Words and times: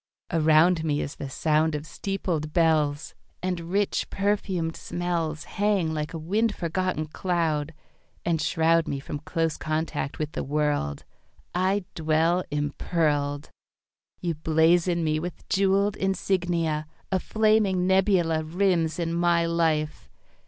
Around 0.33 0.83
me 0.83 0.99
is 0.99 1.17
the 1.17 1.29
sound 1.29 1.75
of 1.75 1.85
steepled 1.85 2.53
bells, 2.53 3.13
And 3.43 3.69
rich 3.71 4.09
perfumed 4.09 4.75
smells 4.75 5.43
Hang 5.43 5.93
like 5.93 6.11
a 6.11 6.17
wind 6.17 6.55
forgotten 6.55 7.05
cloud, 7.05 7.75
And 8.25 8.41
shroud 8.41 8.87
Me 8.87 8.99
from 8.99 9.19
close 9.19 9.57
contact 9.57 10.17
with 10.17 10.31
the 10.31 10.43
world. 10.43 11.05
I 11.53 11.85
dwell 11.93 12.43
impearled. 12.49 13.51
You 14.19 14.33
blazon 14.33 15.03
me 15.03 15.19
with 15.19 15.47
jewelled 15.49 15.95
insignia. 15.97 16.87
A 17.11 17.19
flaming 17.19 17.85
nebula 17.85 18.43
Rims 18.43 18.97
in 18.97 19.13
my 19.13 19.45
life. 19.45 20.09